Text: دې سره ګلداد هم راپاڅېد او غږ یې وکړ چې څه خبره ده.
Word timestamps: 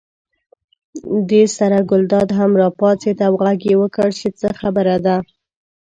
دې 1.29 1.43
سره 1.57 1.77
ګلداد 1.89 2.29
هم 2.39 2.51
راپاڅېد 2.61 3.17
او 3.27 3.33
غږ 3.41 3.59
یې 3.69 3.75
وکړ 3.81 4.09
چې 4.19 4.27
څه 4.39 4.49
خبره 4.61 4.95
ده. 5.05 5.17